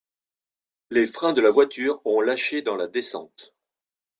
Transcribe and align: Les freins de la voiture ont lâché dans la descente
Les 0.89 1.05
freins 1.05 1.31
de 1.33 1.41
la 1.41 1.51
voiture 1.51 2.01
ont 2.05 2.21
lâché 2.21 2.63
dans 2.63 2.75
la 2.75 2.87
descente 2.87 3.53